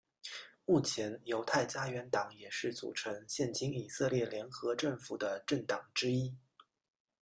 [0.65, 6.35] 目前犹太家园党也是组成现今以色列联合政府的政党之一。